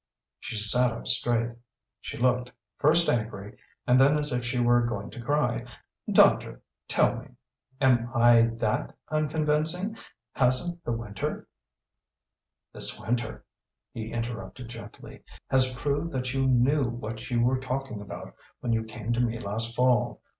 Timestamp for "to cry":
5.11-5.63